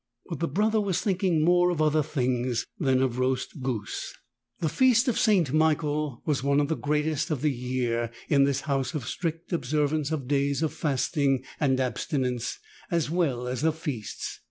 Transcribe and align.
But 0.29 0.39
the 0.39 0.47
Brother 0.47 0.81
was 0.81 0.99
thinking 1.01 1.45
more 1.45 1.69
of 1.69 1.79
other 1.79 2.01
things 2.01 2.65
than 2.79 3.03
of 3.03 3.19
roast 3.19 3.61
goose. 3.61 4.15
26 4.57 4.59
The 4.61 4.69
feast 4.75 5.07
of 5.07 5.19
St. 5.19 5.53
Michael 5.53 6.23
was 6.25 6.41
one 6.41 6.59
of 6.59 6.69
the 6.69 6.75
greatest 6.75 7.29
of 7.29 7.41
the 7.43 7.51
year 7.51 8.09
in 8.27 8.43
this 8.43 8.61
house 8.61 8.95
of 8.95 9.05
strict 9.05 9.53
observance 9.53 10.09
of 10.11 10.27
days 10.27 10.63
of 10.63 10.73
fasting 10.73 11.43
and 11.59 11.79
abstinence, 11.79 12.57
as 12.89 13.11
well 13.11 13.47
as 13.47 13.63
of 13.63 13.77
feasts. 13.77 14.39